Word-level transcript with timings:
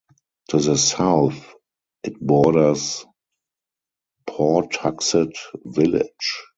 To 0.49 0.57
the 0.57 0.77
south 0.79 1.53
it 2.03 2.19
borders 2.19 3.05
Pawtuxet 4.27 5.35
Village. 5.63 6.39